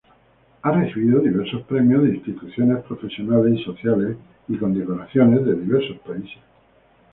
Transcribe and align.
Ha 0.63 0.71
recibido 0.71 1.19
diversos 1.19 1.61
premios 1.67 2.01
de 2.01 2.15
instituciones 2.15 2.83
profesionales 2.85 3.59
y 3.59 3.63
sociales 3.63 4.17
y 4.47 4.57
condecoraciones 4.57 5.45
de 5.45 5.53
diversos 5.53 5.99
países. 5.99 6.41